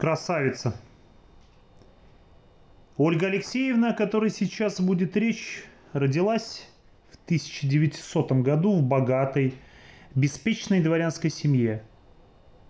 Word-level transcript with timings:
Красавица. 0.00 0.74
Ольга 2.96 3.26
Алексеевна, 3.26 3.90
о 3.90 3.94
которой 3.94 4.30
сейчас 4.30 4.80
будет 4.80 5.14
речь, 5.14 5.62
родилась 5.92 6.66
в 7.10 7.16
1900 7.26 8.32
году 8.32 8.72
в 8.78 8.82
богатой, 8.82 9.52
беспечной 10.14 10.80
дворянской 10.80 11.28
семье. 11.28 11.82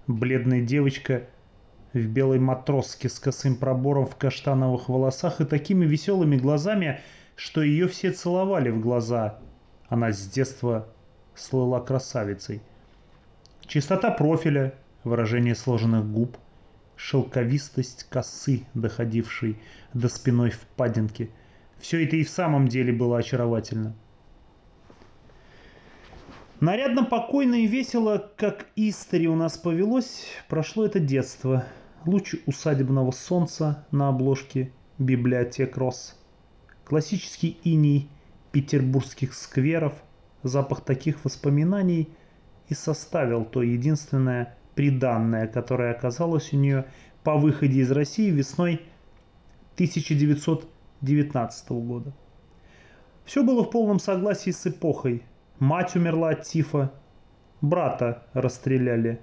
Бледная 0.08 0.60
девочка 0.60 1.28
в 1.92 2.04
белой 2.04 2.40
матроске 2.40 3.08
с 3.08 3.20
косым 3.20 3.54
пробором 3.54 4.06
в 4.06 4.16
каштановых 4.16 4.88
волосах 4.88 5.40
и 5.40 5.44
такими 5.44 5.86
веселыми 5.86 6.36
глазами, 6.36 6.98
что 7.36 7.62
ее 7.62 7.86
все 7.86 8.10
целовали 8.10 8.70
в 8.70 8.80
глаза. 8.80 9.38
Она 9.88 10.10
с 10.10 10.26
детства 10.26 10.88
слыла 11.36 11.78
красавицей. 11.78 12.60
Чистота 13.66 14.10
профиля, 14.10 14.74
выражение 15.04 15.54
сложенных 15.54 16.10
губ, 16.10 16.36
шелковистость 17.00 18.04
косы, 18.10 18.66
доходившей 18.74 19.56
до 19.94 20.08
спиной 20.08 20.50
впадинки. 20.50 21.30
Все 21.78 22.04
это 22.04 22.16
и 22.16 22.24
в 22.24 22.28
самом 22.28 22.68
деле 22.68 22.92
было 22.92 23.18
очаровательно. 23.18 23.94
Нарядно, 26.60 27.04
покойно 27.04 27.54
и 27.54 27.66
весело, 27.66 28.30
как 28.36 28.66
истори 28.76 29.26
у 29.28 29.34
нас 29.34 29.56
повелось, 29.56 30.26
прошло 30.46 30.84
это 30.84 31.00
детство. 31.00 31.64
Луч 32.04 32.34
усадебного 32.44 33.12
солнца 33.12 33.86
на 33.90 34.08
обложке 34.08 34.70
библиотек 34.98 35.78
рос. 35.78 36.18
Классический 36.84 37.56
иней 37.64 38.10
петербургских 38.52 39.32
скверов, 39.32 39.94
запах 40.42 40.82
таких 40.82 41.24
воспоминаний 41.24 42.10
и 42.68 42.74
составил 42.74 43.46
то 43.46 43.62
единственное 43.62 44.54
приданное, 44.80 45.46
которое 45.46 45.92
оказалось 45.92 46.52
у 46.52 46.56
нее 46.56 46.86
по 47.22 47.36
выходе 47.36 47.80
из 47.80 47.90
России 47.90 48.30
весной 48.30 48.82
1919 49.74 51.70
года. 51.70 52.12
Все 53.24 53.42
было 53.44 53.62
в 53.62 53.70
полном 53.70 53.98
согласии 53.98 54.50
с 54.50 54.66
эпохой– 54.66 55.22
Мать 55.60 55.94
умерла 55.94 56.30
от 56.30 56.44
тифа. 56.44 56.90
Брата 57.60 58.24
расстреляли. 58.32 59.20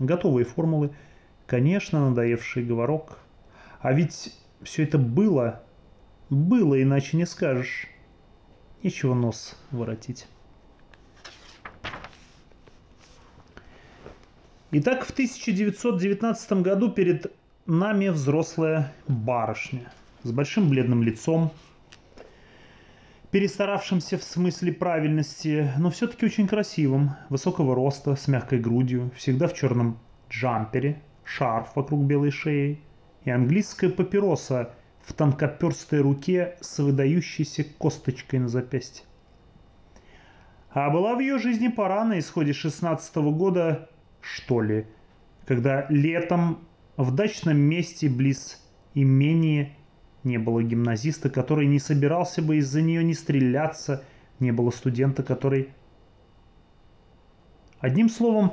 Готовые 0.00 0.44
формулы. 0.44 0.90
Конечно, 1.46 2.10
надоевший 2.10 2.64
говорок. 2.64 3.20
А 3.80 3.92
ведь 3.92 4.36
все 4.62 4.82
это 4.82 4.98
было. 4.98 5.62
Было, 6.30 6.82
иначе 6.82 7.16
не 7.16 7.26
скажешь. 7.26 7.86
Нечего 8.82 9.14
нос 9.14 9.56
воротить. 9.70 10.26
Итак, 14.70 15.06
в 15.06 15.12
1919 15.12 16.52
году 16.60 16.90
перед 16.90 17.32
нами 17.64 18.08
взрослая 18.08 18.92
барышня 19.06 19.90
с 20.24 20.30
большим 20.30 20.68
бледным 20.68 21.02
лицом, 21.02 21.52
перестаравшимся 23.30 24.18
в 24.18 24.22
смысле 24.22 24.74
правильности, 24.74 25.72
но 25.78 25.88
все-таки 25.88 26.26
очень 26.26 26.46
красивым, 26.46 27.12
высокого 27.30 27.74
роста, 27.74 28.14
с 28.14 28.28
мягкой 28.28 28.58
грудью, 28.58 29.10
всегда 29.16 29.48
в 29.48 29.54
черном 29.54 29.98
джампере, 30.28 31.00
шарф 31.24 31.74
вокруг 31.74 32.02
белой 32.02 32.30
шеи 32.30 32.78
и 33.24 33.30
английская 33.30 33.88
папироса 33.88 34.74
в 35.00 35.14
тонкоперстой 35.14 36.00
руке 36.00 36.58
с 36.60 36.78
выдающейся 36.78 37.64
косточкой 37.64 38.40
на 38.40 38.48
запястье. 38.48 39.06
А 40.72 40.90
была 40.90 41.14
в 41.14 41.20
ее 41.20 41.38
жизни 41.38 41.68
пора 41.68 42.04
на 42.04 42.18
исходе 42.18 42.52
16 42.52 43.16
-го 43.16 43.30
года, 43.30 43.88
что 44.34 44.60
ли, 44.62 44.86
когда 45.46 45.86
летом 45.88 46.58
в 46.96 47.14
дачном 47.14 47.58
месте 47.58 48.08
близ 48.08 48.62
имения 48.94 49.76
не 50.24 50.38
было 50.38 50.62
гимназиста, 50.62 51.30
который 51.30 51.66
не 51.66 51.78
собирался 51.78 52.42
бы 52.42 52.56
из-за 52.56 52.82
нее 52.82 53.02
не 53.04 53.14
стреляться, 53.14 54.04
не 54.40 54.52
было 54.52 54.70
студента, 54.70 55.22
который... 55.22 55.70
Одним 57.80 58.08
словом, 58.08 58.52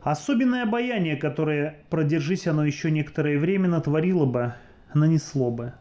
особенное 0.00 0.62
обаяние, 0.62 1.16
которое, 1.16 1.80
продержись 1.90 2.46
оно 2.46 2.64
еще 2.64 2.90
некоторое 2.90 3.38
время, 3.38 3.68
натворило 3.68 4.24
бы, 4.24 4.54
нанесло 4.94 5.50
бы. 5.50 5.74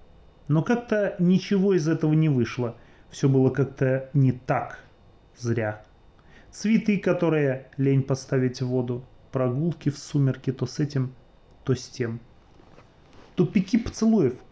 Но 0.47 0.63
как-то 0.63 1.15
ничего 1.19 1.75
из 1.75 1.87
этого 1.87 2.13
не 2.13 2.29
вышло. 2.29 2.75
Все 3.09 3.29
было 3.29 3.51
как-то 3.51 4.09
не 4.13 4.31
так. 4.31 4.79
Зря. 5.37 5.85
Цветы, 6.55 6.97
которые 6.97 7.67
лень 7.77 8.03
поставить 8.03 8.61
в 8.61 8.67
воду, 8.67 9.03
прогулки 9.31 9.89
в 9.89 9.97
сумерки 9.97 10.51
то 10.51 10.65
с 10.65 10.79
этим, 10.79 11.13
то 11.63 11.75
с 11.75 11.87
тем. 11.87 12.19
Тупики 13.35 13.77
поцелуев– 13.77 14.35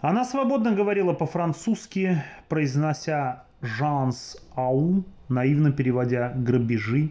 она 0.00 0.24
свободно 0.24 0.72
говорила 0.72 1.14
по-французски, 1.14 2.22
произнося 2.48 3.44
«жанс 3.60 4.36
ау», 4.54 5.04
наивно 5.28 5.72
переводя 5.72 6.32
«грабежи», 6.36 7.10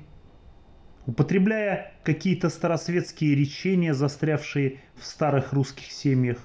употребляя 1.08 1.92
какие-то 2.04 2.50
старосветские 2.50 3.36
речения, 3.36 3.94
застрявшие 3.94 4.80
в 4.96 5.04
старых 5.04 5.52
русских 5.52 5.92
семьях, 5.92 6.38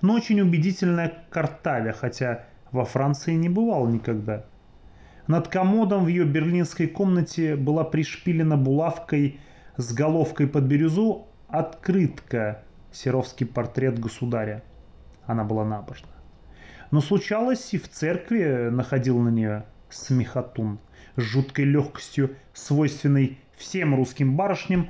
но 0.00 0.14
очень 0.14 0.40
убедительная 0.40 1.24
картавя, 1.30 1.92
хотя 1.92 2.46
во 2.70 2.84
Франции 2.84 3.34
не 3.34 3.48
бывал 3.48 3.86
никогда. 3.88 4.46
Над 5.28 5.48
комодом 5.48 6.04
в 6.04 6.08
ее 6.08 6.24
берлинской 6.24 6.86
комнате 6.86 7.54
была 7.54 7.84
пришпилена 7.84 8.56
булавкой 8.56 9.38
с 9.76 9.92
головкой 9.92 10.46
под 10.46 10.64
бирюзу 10.64 11.28
открытка 11.48 12.64
«Серовский 12.92 13.46
портрет 13.46 13.98
государя» 13.98 14.64
она 15.26 15.44
была 15.44 15.66
набожна. 15.66 16.08
Но 16.90 17.02
случалось 17.02 17.74
и 17.74 17.78
в 17.78 17.90
церкви 17.90 18.70
находил 18.70 19.18
на 19.18 19.28
нее 19.28 19.66
смехотун 19.90 20.78
с 21.16 21.20
жуткой 21.20 21.66
легкостью, 21.66 22.34
свойственной 22.54 23.38
всем 23.54 23.94
русским 23.94 24.34
барышням 24.34 24.88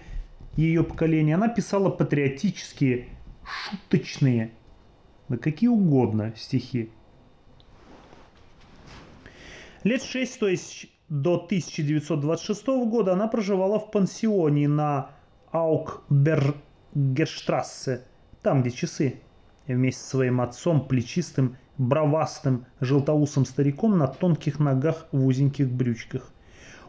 ее 0.54 0.84
поколения. 0.84 1.34
Она 1.34 1.48
писала 1.48 1.90
патриотические, 1.90 3.08
шуточные, 3.42 4.52
да 5.28 5.36
какие 5.36 5.68
угодно 5.68 6.32
стихи. 6.36 6.92
Лет 9.88 10.02
шесть, 10.02 10.38
то 10.38 10.46
есть 10.46 10.86
до 11.08 11.36
1926 11.36 12.66
года, 12.66 13.14
она 13.14 13.26
проживала 13.26 13.80
в 13.80 13.90
пансионе 13.90 14.68
на 14.68 15.12
Аукбергерштрассе, 15.50 18.02
там, 18.42 18.60
где 18.60 18.70
часы 18.70 19.22
вместе 19.66 20.02
со 20.02 20.10
своим 20.10 20.42
отцом, 20.42 20.86
плечистым, 20.86 21.56
бровастым, 21.78 22.66
желтоусым 22.80 23.46
стариком 23.46 23.96
на 23.96 24.08
тонких 24.08 24.58
ногах 24.58 25.06
в 25.10 25.24
узеньких 25.24 25.70
брючках. 25.70 26.34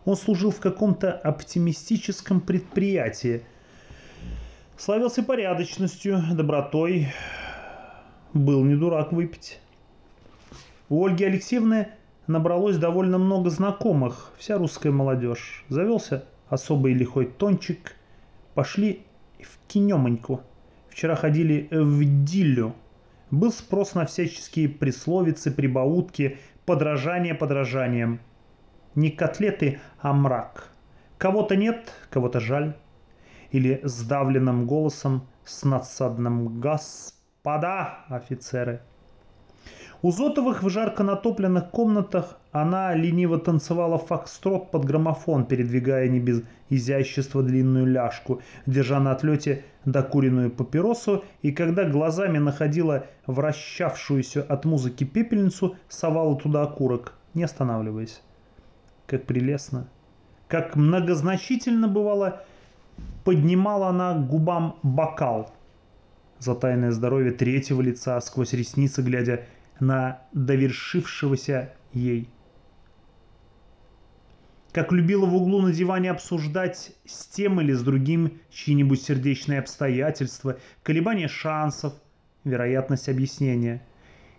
Он 0.03 0.17
служил 0.17 0.51
в 0.51 0.59
каком-то 0.59 1.13
оптимистическом 1.13 2.41
предприятии. 2.41 3.43
Славился 4.77 5.23
порядочностью, 5.23 6.21
добротой. 6.33 7.13
Был 8.33 8.65
не 8.65 8.75
дурак 8.75 9.13
выпить. 9.13 9.61
У 10.89 11.05
Ольги 11.05 11.23
Алексеевны 11.23 11.93
набралось 12.29 12.77
довольно 12.77 13.17
много 13.17 13.49
знакомых, 13.49 14.31
вся 14.37 14.57
русская 14.57 14.91
молодежь. 14.91 15.65
Завелся 15.67 16.25
особый 16.47 16.93
лихой 16.93 17.25
тончик. 17.25 17.95
Пошли 18.53 19.03
в 19.39 19.57
кинемоньку. 19.67 20.41
Вчера 20.89 21.15
ходили 21.15 21.67
в 21.71 22.23
Диллю. 22.23 22.75
Был 23.31 23.51
спрос 23.51 23.95
на 23.95 24.05
всяческие 24.05 24.69
присловицы, 24.69 25.51
прибаутки, 25.51 26.37
подражание 26.65 27.33
подражанием. 27.33 28.19
Не 28.93 29.09
котлеты, 29.09 29.79
а 29.99 30.13
мрак. 30.13 30.69
Кого-то 31.17 31.55
нет, 31.55 31.91
кого-то 32.11 32.39
жаль. 32.39 32.75
Или 33.51 33.81
сдавленным 33.83 34.67
голосом 34.67 35.27
с 35.45 35.63
надсадным 35.63 36.59
«Господа 36.59 38.05
офицеры!» 38.07 38.81
У 40.01 40.11
Зотовых 40.11 40.63
в 40.63 40.69
жарко 40.69 41.03
натопленных 41.03 41.71
комнатах 41.71 42.37
она 42.53 42.95
лениво 42.95 43.37
танцевала 43.37 43.97
фокстрот 43.97 44.71
под 44.71 44.85
граммофон, 44.85 45.45
передвигая 45.45 46.07
не 46.07 46.21
без 46.21 46.41
изящества 46.69 47.43
длинную 47.43 47.85
ляжку, 47.85 48.41
держа 48.65 49.01
на 49.01 49.11
отлете 49.11 49.65
докуренную 49.83 50.51
папиросу, 50.51 51.25
и 51.41 51.51
когда 51.51 51.83
глазами 51.83 52.37
находила 52.37 53.07
вращавшуюся 53.27 54.41
от 54.41 54.63
музыки 54.63 55.03
пепельницу, 55.03 55.75
совала 55.89 56.37
туда 56.37 56.63
окурок, 56.63 57.15
не 57.33 57.43
останавливаясь. 57.43 58.21
Как 59.05 59.25
прелестно! 59.25 59.89
Как 60.47 60.77
многозначительно 60.77 61.89
бывало, 61.89 62.41
поднимала 63.25 63.89
она 63.89 64.13
к 64.13 64.27
губам 64.27 64.77
бокал 64.81 65.51
за 66.39 66.55
тайное 66.55 66.91
здоровье 66.91 67.31
третьего 67.31 67.81
лица, 67.81 68.19
сквозь 68.21 68.53
ресницы 68.53 69.01
глядя 69.01 69.43
на 69.79 70.21
довершившегося 70.33 71.73
ей. 71.93 72.29
как 74.71 74.91
любила 74.91 75.25
в 75.25 75.35
углу 75.35 75.61
на 75.61 75.73
диване 75.73 76.11
обсуждать 76.11 76.91
с 77.05 77.25
тем 77.25 77.59
или 77.59 77.73
с 77.73 77.81
другим 77.81 78.39
чьи-нибудь 78.51 79.01
сердечные 79.01 79.59
обстоятельства, 79.59 80.57
колебания 80.83 81.27
шансов, 81.27 81.93
вероятность 82.43 83.09
объяснения. 83.09 83.81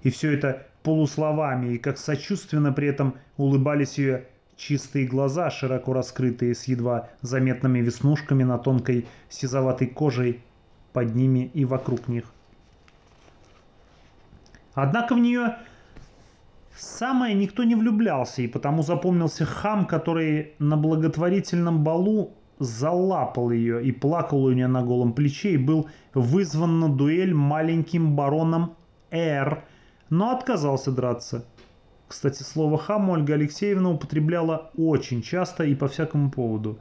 И 0.02 0.10
все 0.10 0.32
это 0.32 0.66
полусловами, 0.82 1.74
и 1.74 1.78
как 1.78 1.98
сочувственно 1.98 2.72
при 2.72 2.88
этом 2.88 3.16
улыбались 3.36 3.98
ее 3.98 4.26
чистые 4.56 5.06
глаза, 5.06 5.50
широко 5.50 5.92
раскрытые 5.92 6.54
с 6.54 6.64
едва 6.64 7.10
заметными 7.22 7.80
веснушками 7.80 8.44
на 8.44 8.58
тонкой 8.58 9.06
сизоватой 9.28 9.88
кожей 9.88 10.40
под 10.92 11.14
ними 11.14 11.50
и 11.54 11.64
вокруг 11.64 12.08
них. 12.08 12.32
Однако 14.74 15.14
в 15.14 15.18
нее 15.18 15.56
самое 16.76 17.34
никто 17.34 17.64
не 17.64 17.74
влюблялся, 17.74 18.42
и 18.42 18.46
потому 18.46 18.82
запомнился 18.82 19.44
хам, 19.44 19.86
который 19.86 20.54
на 20.58 20.76
благотворительном 20.76 21.82
балу 21.82 22.34
залапал 22.58 23.50
ее 23.50 23.82
и 23.84 23.90
плакал 23.90 24.44
у 24.44 24.52
нее 24.52 24.68
на 24.68 24.82
голом 24.82 25.14
плече 25.14 25.52
и 25.52 25.56
был 25.56 25.88
вызван 26.14 26.78
на 26.78 26.88
дуэль 26.88 27.34
маленьким 27.34 28.14
бароном 28.14 28.76
Р, 29.10 29.64
но 30.10 30.30
отказался 30.30 30.92
драться. 30.92 31.44
Кстати, 32.06 32.42
слово 32.42 32.76
«хам» 32.76 33.08
Ольга 33.08 33.34
Алексеевна 33.34 33.90
употребляла 33.90 34.70
очень 34.76 35.22
часто 35.22 35.64
и 35.64 35.74
по 35.74 35.88
всякому 35.88 36.30
поводу. 36.30 36.80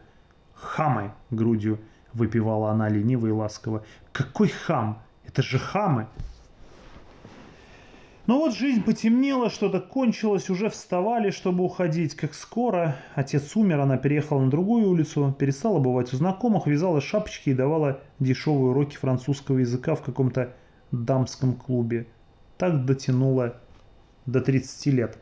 «Хамы!»— 0.53 1.13
грудью 1.29 1.79
выпивала 2.13 2.71
она 2.71 2.89
лениво 2.89 3.27
и 3.27 3.31
ласково. 3.31 3.83
«Какой 4.11 4.47
хам? 4.47 5.01
Это 5.25 5.41
же 5.41 5.59
хамы!» 5.59 6.07
Но 8.27 8.37
вот 8.37 8.53
жизнь 8.53 8.83
потемнела, 8.83 9.49
что-то 9.49 9.79
кончилось, 9.79 10.49
уже 10.49 10.69
вставали, 10.69 11.31
чтобы 11.31 11.63
уходить. 11.63 12.15
Как 12.15 12.33
скоро 12.33 12.95
отец 13.15 13.55
умер, 13.55 13.79
она 13.79 13.97
переехала 13.97 14.41
на 14.41 14.51
другую 14.51 14.87
улицу, 14.87 15.35
перестала 15.37 15.79
бывать 15.79 16.13
у 16.13 16.17
знакомых, 16.17 16.67
вязала 16.67 17.01
шапочки 17.01 17.49
и 17.49 17.55
давала 17.55 18.01
дешевые 18.19 18.71
уроки 18.71 18.97
французского 18.97 19.57
языка 19.57 19.95
в 19.95 20.03
каком-то 20.03 20.53
дамском 20.91 21.53
клубе. 21.53 22.07
Так 22.57 22.85
дотянула 22.85 23.59
до 24.25 24.41
30 24.41 24.85
лет. 24.87 25.17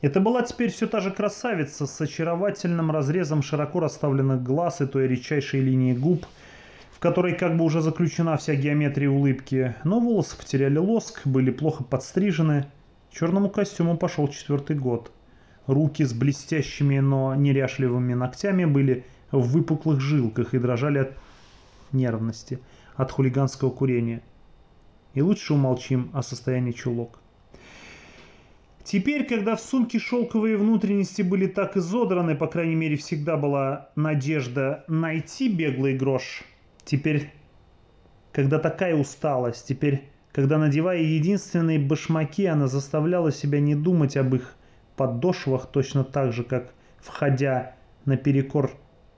Это 0.00 0.20
была 0.20 0.42
теперь 0.42 0.70
все 0.70 0.86
та 0.86 1.00
же 1.00 1.10
красавица 1.10 1.86
с 1.86 2.00
очаровательным 2.00 2.92
разрезом 2.92 3.42
широко 3.42 3.80
расставленных 3.80 4.44
глаз 4.44 4.80
и 4.80 4.86
той 4.86 5.08
редчайшей 5.08 5.60
линии 5.60 5.92
губ, 5.92 6.24
в 6.92 7.00
которой 7.00 7.34
как 7.34 7.56
бы 7.56 7.64
уже 7.64 7.80
заключена 7.80 8.36
вся 8.36 8.54
геометрия 8.54 9.10
улыбки, 9.10 9.74
но 9.82 9.98
волосы 9.98 10.38
потеряли 10.38 10.78
лоск, 10.78 11.26
были 11.26 11.50
плохо 11.50 11.82
подстрижены. 11.82 12.66
Черному 13.10 13.50
костюму 13.50 13.96
пошел 13.96 14.28
четвертый 14.28 14.76
год. 14.76 15.10
Руки 15.66 16.04
с 16.04 16.12
блестящими, 16.12 17.00
но 17.00 17.34
неряшливыми 17.34 18.14
ногтями 18.14 18.66
были 18.66 19.04
в 19.32 19.48
выпуклых 19.48 20.00
жилках 20.00 20.54
и 20.54 20.58
дрожали 20.58 20.98
от 20.98 21.12
нервности, 21.90 22.60
от 22.94 23.10
хулиганского 23.10 23.70
курения. 23.70 24.22
И 25.14 25.22
лучше 25.22 25.54
умолчим 25.54 26.10
о 26.12 26.22
состоянии 26.22 26.72
чулок. 26.72 27.18
Теперь, 28.90 29.26
когда 29.26 29.54
в 29.54 29.60
сумке 29.60 29.98
шелковые 29.98 30.56
внутренности 30.56 31.20
были 31.20 31.46
так 31.46 31.76
изодраны, 31.76 32.34
по 32.34 32.46
крайней 32.46 32.74
мере, 32.74 32.96
всегда 32.96 33.36
была 33.36 33.90
надежда 33.96 34.86
найти 34.88 35.50
беглый 35.50 35.94
грош. 35.94 36.42
Теперь, 36.86 37.30
когда 38.32 38.58
такая 38.58 38.96
усталость, 38.96 39.66
теперь, 39.68 40.04
когда, 40.32 40.56
надевая 40.56 41.02
единственные 41.02 41.78
башмаки, 41.78 42.46
она 42.46 42.66
заставляла 42.66 43.30
себя 43.30 43.60
не 43.60 43.74
думать 43.74 44.16
об 44.16 44.34
их 44.34 44.56
подошвах 44.96 45.66
точно 45.66 46.02
так 46.02 46.32
же, 46.32 46.42
как, 46.42 46.72
входя 46.98 47.76
наперекор 48.06 48.70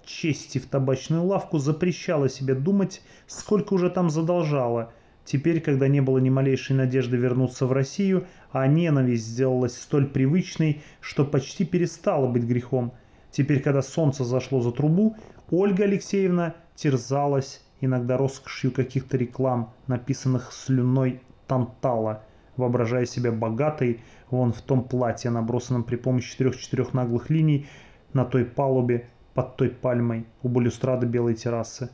чести 0.04 0.58
в 0.58 0.66
табачную 0.66 1.22
лавку, 1.22 1.58
запрещала 1.58 2.28
себе 2.28 2.56
думать, 2.56 3.02
сколько 3.28 3.74
уже 3.74 3.88
там 3.88 4.10
задолжала– 4.10 4.92
Теперь, 5.30 5.60
когда 5.60 5.86
не 5.86 6.00
было 6.00 6.18
ни 6.18 6.28
малейшей 6.28 6.74
надежды 6.74 7.16
вернуться 7.16 7.64
в 7.64 7.70
Россию, 7.70 8.26
а 8.50 8.66
ненависть 8.66 9.26
сделалась 9.26 9.80
столь 9.80 10.08
привычной, 10.08 10.82
что 11.00 11.24
почти 11.24 11.64
перестала 11.64 12.26
быть 12.26 12.42
грехом. 12.42 12.94
Теперь, 13.30 13.62
когда 13.62 13.80
солнце 13.80 14.24
зашло 14.24 14.60
за 14.60 14.72
трубу, 14.72 15.14
Ольга 15.48 15.84
Алексеевна 15.84 16.56
терзалась 16.74 17.62
иногда 17.80 18.16
роскошью 18.16 18.72
каких-то 18.72 19.16
реклам, 19.16 19.72
написанных 19.86 20.50
слюной 20.52 21.20
Тантала, 21.46 22.24
воображая 22.56 23.06
себя 23.06 23.30
богатой 23.30 24.00
вон 24.30 24.52
в 24.52 24.60
том 24.60 24.82
платье, 24.82 25.30
набросанном 25.30 25.84
при 25.84 25.94
помощи 25.94 26.36
трех-четырех 26.36 26.92
наглых 26.92 27.30
линий 27.30 27.68
на 28.14 28.24
той 28.24 28.44
палубе 28.44 29.08
под 29.34 29.54
той 29.54 29.70
пальмой 29.70 30.26
у 30.42 30.48
балюстрады 30.48 31.06
белой 31.06 31.36
террасы. 31.36 31.90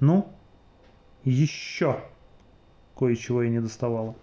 Ну, 0.00 0.28
еще 1.22 2.02
кое-чего 2.96 3.42
и 3.42 3.50
не 3.50 3.60
доставало. 3.60 4.14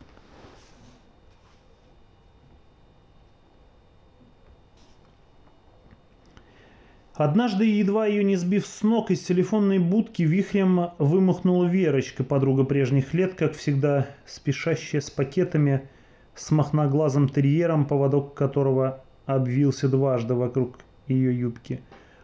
Однажды, 7.13 7.65
едва 7.65 8.07
ее 8.07 8.23
не 8.23 8.35
сбив 8.35 8.65
с 8.65 8.81
ног, 8.81 9.11
из 9.11 9.19
телефонной 9.19 9.77
будки 9.77 10.23
вихрем 10.23 10.91
вымахнула 10.97 11.65
Верочка, 11.65 12.23
подруга 12.23 12.63
прежних 12.63 13.13
лет, 13.13 13.35
как 13.35 13.53
всегда 13.53 14.07
спешащая 14.25 15.01
с 15.01 15.11
пакетами, 15.11 15.87
с 16.33 16.49
махноглазым 16.49 17.29
терьером, 17.29 17.85
поводок 17.85 18.33
которого 18.33 19.03
обвился 19.27 19.87
дважды 19.87 20.33
вокруг 20.33 20.79
ее 21.07 21.37
юбки. 21.37 21.81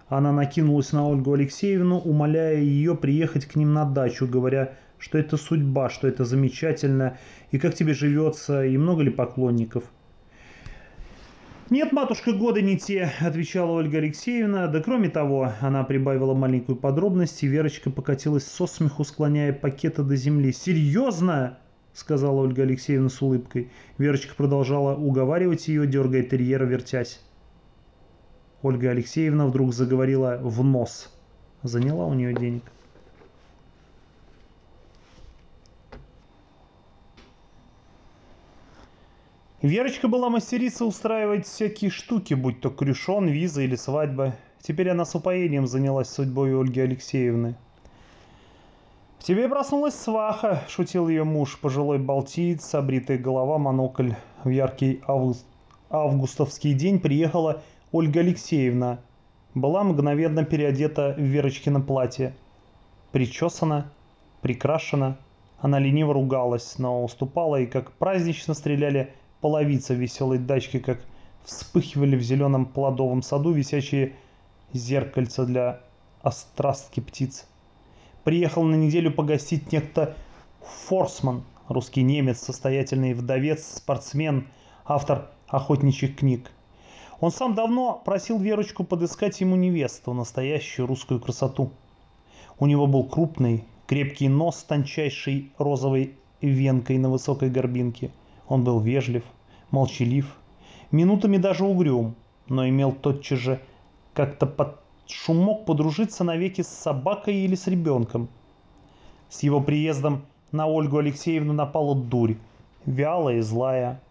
Она 0.07 0.31
накинулась 0.31 0.93
на 0.93 1.07
Ольгу 1.07 1.33
Алексеевну, 1.33 1.99
умоляя 1.99 2.57
ее 2.57 2.95
приехать 2.95 3.45
к 3.45 3.55
ним 3.55 3.73
на 3.73 3.85
дачу, 3.85 4.25
говоря, 4.25 4.73
что 4.99 5.17
это 5.17 5.37
судьба, 5.37 5.89
что 5.89 6.07
это 6.07 6.25
замечательно, 6.25 7.17
и 7.51 7.59
как 7.59 7.75
тебе 7.75 7.93
живется, 7.93 8.65
и 8.65 8.77
много 8.77 9.03
ли 9.03 9.09
поклонников. 9.09 9.83
«Нет, 11.69 11.91
матушка, 11.91 12.31
годы 12.31 12.61
не 12.61 12.77
те»,— 12.77 13.11
отвечала 13.19 13.71
Ольга 13.71 13.97
Алексеевна. 13.97 14.67
Да 14.67 14.81
кроме 14.81 15.09
того, 15.09 15.51
она 15.59 15.83
прибавила 15.83 16.33
маленькую 16.33 16.77
подробность, 16.77 17.43
и 17.43 17.47
Верочка 17.47 17.89
покатилась 17.89 18.45
со 18.45 18.67
смеху, 18.67 19.03
склоняя 19.03 19.51
пакета 19.51 20.01
до 20.03 20.15
земли. 20.15 20.53
«Серьезно?»— 20.53 21.57
сказала 21.93 22.39
Ольга 22.39 22.61
Алексеевна 22.61 23.09
с 23.09 23.21
улыбкой. 23.21 23.69
Верочка 23.97 24.33
продолжала 24.33 24.95
уговаривать 24.95 25.67
ее, 25.67 25.85
дергая 25.85 26.23
терьера, 26.23 26.63
вертясь. 26.63 27.19
Ольга 28.61 28.91
Алексеевна 28.91 29.45
вдруг 29.45 29.73
заговорила 29.73 30.39
в 30.41 30.63
нос. 30.63 31.13
Заняла 31.63 32.05
у 32.05 32.13
нее 32.13 32.33
денег. 32.33 32.63
Верочка 39.63 40.07
была 40.07 40.29
мастерица 40.29 40.85
устраивать 40.85 41.47
всякие 41.47 41.89
штуки, 41.89 42.35
будь 42.35 42.61
то 42.61 42.69
крюшон, 42.69 43.27
виза 43.27 43.63
или 43.63 43.75
свадьба. 43.75 44.35
Теперь 44.61 44.89
она 44.91 45.03
с 45.03 45.15
упоением 45.15 45.65
занялась 45.65 46.09
судьбой 46.09 46.55
Ольги 46.55 46.79
Алексеевны. 46.79 47.55
«В 49.17 49.23
тебе 49.23 49.49
проснулась 49.49 49.95
сваха»,— 49.95 50.61
шутил 50.67 51.09
ее 51.09 51.23
муж, 51.23 51.57
пожилой 51.59 51.97
балтиец, 51.97 52.75
обритая 52.75 53.17
голова, 53.17 53.57
монокль. 53.57 54.11
В 54.43 54.49
яркий 54.49 55.01
август... 55.07 55.47
августовский 55.89 56.75
день 56.75 56.99
приехала 56.99 57.63
Ольга 57.91 58.19
Алексеевна. 58.19 58.99
Была 59.55 59.83
мгновенно 59.83 60.45
переодета 60.45 61.15
в 61.17 61.21
Верочкино 61.21 61.81
платье. 61.81 62.35
Причесана, 63.11 63.91
прикрашена. 64.41 65.17
Она 65.59 65.79
лениво 65.79 66.13
ругалась, 66.13 66.77
но 66.77 67.03
уступала 67.03 67.55
и 67.55 67.65
как 67.65 67.91
празднично 67.93 68.53
стреляли 68.53 69.15
половица 69.41 69.93
веселой 69.93 70.37
дачки, 70.37 70.79
как 70.79 70.99
вспыхивали 71.43 72.15
в 72.15 72.21
зеленом 72.21 72.65
плодовом 72.65 73.21
саду 73.21 73.51
висячие 73.51 74.13
зеркальца 74.73 75.45
для 75.45 75.81
острастки 76.21 76.99
птиц. 76.99 77.47
Приехал 78.23 78.63
на 78.63 78.75
неделю 78.75 79.11
погостить 79.11 79.71
некто 79.71 80.15
Форсман, 80.61 81.43
русский 81.67 82.03
немец, 82.03 82.39
состоятельный 82.39 83.13
вдовец, 83.13 83.77
спортсмен, 83.77 84.47
автор 84.85 85.29
охотничьих 85.47 86.17
книг. 86.17 86.51
Он 87.19 87.31
сам 87.31 87.55
давно 87.55 88.01
просил 88.03 88.37
Верочку 88.37 88.83
подыскать 88.83 89.39
ему 89.39 89.55
невесту, 89.55 90.13
настоящую 90.13 90.87
русскую 90.87 91.19
красоту. 91.19 91.71
У 92.59 92.65
него 92.65 92.87
был 92.87 93.05
крупный, 93.05 93.65
крепкий 93.87 94.27
нос 94.27 94.57
с 94.59 94.63
тончайшей 94.63 95.51
розовой 95.57 96.15
венкой 96.41 96.97
на 96.97 97.09
высокой 97.09 97.49
горбинке– 97.49 98.11
он 98.47 98.63
был 98.63 98.79
вежлив, 98.79 99.23
молчалив, 99.71 100.35
минутами 100.91 101.37
даже 101.37 101.65
угрюм, 101.65 102.15
но 102.47 102.67
имел 102.67 102.91
тотчас 102.91 103.39
же 103.39 103.61
как-то 104.13 104.45
под 104.45 104.79
шумок 105.07 105.65
подружиться 105.65 106.23
навеки 106.23 106.61
с 106.61 106.67
собакой 106.67 107.35
или 107.35 107.55
с 107.55 107.67
ребенком. 107.67 108.29
С 109.29 109.43
его 109.43 109.61
приездом 109.61 110.25
на 110.51 110.67
Ольгу 110.67 110.97
Алексеевну 110.97 111.53
напала 111.53 111.95
дурь. 111.95 112.37
вялая 112.85 113.37
и 113.37 113.41
злая. 113.41 114.01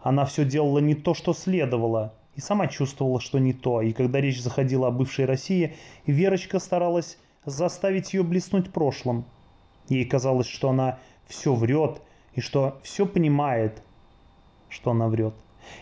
Она 0.00 0.24
все 0.24 0.44
делала 0.44 0.78
не 0.78 0.94
то, 0.94 1.14
что 1.14 1.34
следовало, 1.34 2.14
и 2.36 2.40
сама 2.40 2.68
чувствовала, 2.68 3.20
что 3.20 3.38
не 3.38 3.52
то. 3.52 3.82
И 3.82 3.92
когда 3.92 4.20
речь 4.20 4.40
заходила 4.40 4.88
о 4.88 4.92
бывшей 4.92 5.24
России, 5.24 5.74
Верочка 6.06 6.58
старалась 6.58 7.18
заставить 7.44 8.14
ее 8.14 8.22
блеснуть 8.22 8.72
прошлым. 8.72 9.24
Ей 9.88 10.04
казалось, 10.04 10.46
что 10.46 10.70
она 10.70 10.98
все 11.26 11.54
врет 11.54 12.00
и 12.34 12.40
что 12.40 12.78
все 12.82 13.06
понимает, 13.06 13.82
что 14.68 14.92
она 14.92 15.08
врет. 15.08 15.34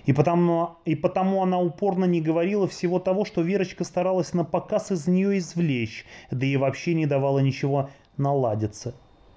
И 0.06 0.12
потому, 0.12 0.76
и 0.84 0.94
потому 0.94 1.42
она 1.42 1.58
упорно 1.60 2.04
не 2.04 2.20
говорила 2.20 2.66
всего 2.66 2.98
того, 2.98 3.24
что 3.24 3.42
Верочка 3.42 3.84
старалась 3.84 4.34
на 4.34 4.44
показ 4.44 4.90
из 4.90 5.06
нее 5.06 5.38
извлечь, 5.38 6.04
да 6.30 6.46
и 6.46 6.56
вообще 6.56 6.94
не 6.94 7.06
давала 7.06 7.38
ничего 7.38 7.90
наладиться. 8.16 8.94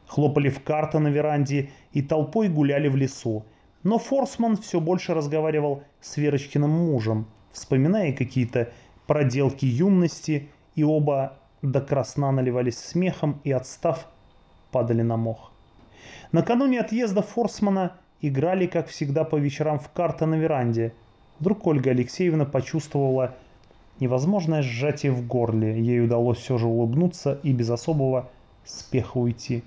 Хлопали 0.08 0.50
в 0.50 0.64
карты 0.64 1.00
на 1.00 1.08
веранде 1.08 1.70
и 1.94 2.02
толпой 2.02 2.50
гуляли 2.50 2.90
в 2.90 2.96
лесу. 2.96 3.46
Но 3.84 3.98
Форсман 3.98 4.58
все 4.58 4.80
больше 4.80 5.14
разговаривал 5.14 5.84
с 6.02 6.18
Верочкиным 6.18 6.70
мужем, 6.70 7.28
вспоминая 7.52 8.14
какие-то 8.14 8.72
проделки 9.08 9.66
юности, 9.66 10.50
и 10.76 10.84
оба 10.84 11.38
до 11.62 11.82
красна 11.82 12.32
наливались 12.32 12.78
смехом 12.78 13.42
и, 13.44 13.52
отстав, 13.52 14.08
падали 14.72 15.02
на 15.02 15.18
мох. 15.18 15.51
Накануне 16.32 16.80
отъезда 16.80 17.22
Форсмана 17.22 17.94
играли, 18.22 18.68
как 18.68 18.88
всегда, 18.88 19.24
по 19.24 19.36
вечерам 19.36 19.80
в 19.80 19.90
карты 19.90 20.26
на 20.26 20.36
веранде. 20.36 20.94
Вдруг 21.40 21.66
Ольга 21.68 21.92
Алексеевна 21.92 22.46
почувствовала 22.46 23.36
невозможное 24.00 24.62
сжатие 24.62 25.12
в 25.12 25.26
горле. 25.26 25.82
Ей 25.82 26.02
удалось 26.02 26.38
все 26.38 26.58
же 26.58 26.68
улыбнуться 26.68 27.40
и 27.44 27.52
без 27.52 27.70
особого 27.70 28.30
спеха 28.66 29.18
уйти. 29.18 29.64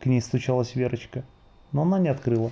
К 0.00 0.06
ней 0.06 0.20
стучалась 0.20 0.74
Верочка, 0.74 1.24
но 1.72 1.82
она 1.82 1.98
не 1.98 2.08
открыла. 2.08 2.50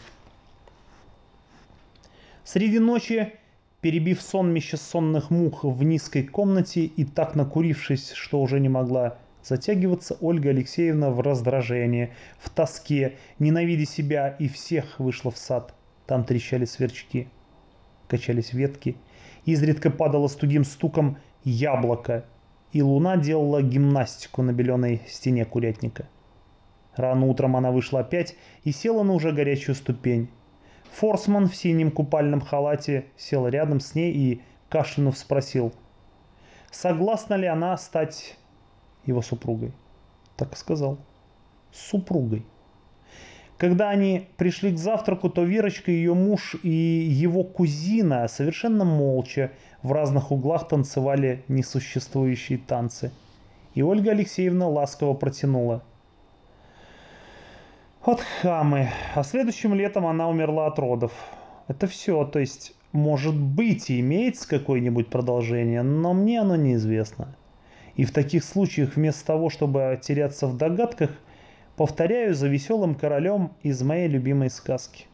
Среди 2.45 2.79
ночи, 2.79 3.35
перебив 3.81 4.23
сонмище 4.23 4.77
сонных 4.77 5.31
мух 5.31 5.65
в 5.65 5.83
низкой 5.83 6.25
комнате 6.25 6.85
и 6.85 7.05
так 7.05 7.35
накурившись, 7.35 8.13
что 8.13 8.41
уже 8.41 8.59
не 8.59 8.69
могла 8.69 9.19
затягиваться, 9.49 10.17
Ольга 10.21 10.51
Алексеевна 10.51 11.11
в 11.11 11.21
раздражении, 11.21 12.13
в 12.39 12.51
тоске, 12.51 13.17
ненавидя 13.39 13.87
себя 13.87 14.29
и 14.29 14.49
всех 14.49 15.01
вышла 15.01 15.31
в 15.31 15.39
сад. 15.39 15.75
Там 16.07 16.25
трещали 16.25 16.65
сверчки, 16.65 17.29
качались 18.07 18.53
ветки, 18.53 18.97
изредка 19.45 19.91
падало 19.91 20.29
студим 20.29 20.65
стуком 20.65 21.19
яблоко, 21.45 22.25
и 22.73 22.83
луна 22.83 23.17
делала 23.17 23.63
гимнастику 23.63 24.43
на 24.43 24.53
беленой 24.53 25.01
стене 25.09 25.45
курятника. 25.45 26.07
Рано 26.97 27.27
утром 27.27 27.57
она 27.57 27.71
вышла 27.71 28.01
опять 28.01 28.37
и 28.65 28.73
села 28.73 29.03
на 29.03 29.15
уже 29.15 29.33
горячую 29.33 29.75
ступень. 29.75 30.29
Форсман 30.93 31.49
в 31.49 31.55
синем 31.55 31.91
купальном 31.91 32.41
халате 32.41 33.07
сел 33.17 33.47
рядом 33.47 33.81
с 33.81 33.95
ней 33.95 34.13
и, 34.13 34.43
кашлянув, 34.69 35.17
спросил, 35.17 35.73
согласна 36.71 37.35
ли 37.35 37.47
она 37.47 37.77
стать 37.77 38.38
его 39.09 39.23
супругой. 39.23 39.73
Так 40.37 40.53
и 40.53 40.57
сказал. 40.57 40.99
Супругой. 41.73 42.45
Когда 43.57 43.91
они 43.91 44.29
пришли 44.37 44.73
к 44.73 44.79
завтраку, 44.79 45.29
то 45.29 45.43
Верочка, 45.43 45.91
ее 45.91 46.15
муж 46.15 46.55
и 46.63 46.71
его 46.71 47.43
кузина 47.43 48.29
совершенно 48.29 48.85
молча 48.85 49.51
в 49.83 49.91
разных 49.91 50.31
углах 50.31 50.69
танцевали 50.69 51.45
несуществующие 51.49 52.59
танцы. 52.59 53.11
И 53.75 53.83
Ольга 53.83 54.13
Алексеевна 54.13 54.69
ласково 54.69 55.15
протянула. 55.15 55.83
Вот 58.05 58.21
хамы. 58.21 58.91
А 59.15 59.25
следующим 59.25 59.75
летом 59.75 60.07
она 60.07 60.29
умерла 60.29 60.67
от 60.67 60.79
родов. 60.79 61.13
Это 61.67 61.87
все, 61.87 62.25
то 62.25 62.39
есть, 62.39 62.75
может 62.93 63.37
быть, 63.37 63.91
и 63.91 64.01
имеется 64.01 64.49
какое-нибудь 64.49 65.09
продолжение, 65.09 65.83
но 65.83 66.15
мне 66.15 66.41
оно 66.41 66.57
неизвестно. 66.57 67.35
И 67.99 68.05
в 68.05 68.13
таких 68.13 68.45
случаях 68.45 68.95
вместо 68.95 69.27
того, 69.27 69.51
чтобы 69.51 69.99
теряться 70.01 70.47
в 70.47 70.57
догадках, 70.57 71.11
повторяю 71.75 72.33
за 72.33 72.47
веселым 72.47 72.95
королем 72.95 73.53
из 73.65 73.83
моей 73.83 74.07
любимой 74.07 74.51
сказки. 74.51 75.07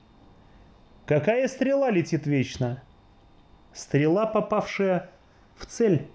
Какая 1.07 1.49
стрела 1.49 1.91
летит 1.91 2.27
вечно? 2.27 2.83
Стрела, 3.73 4.27
попавшая 4.27 5.09
в 5.57 5.65
цель. 5.65 6.07